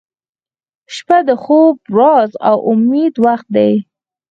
•شپه 0.95 1.17
د 1.27 1.29
خوب، 1.43 1.75
راز، 1.97 2.31
او 2.49 2.57
امید 2.71 3.13
وخت 3.25 3.47
دی 3.55 3.71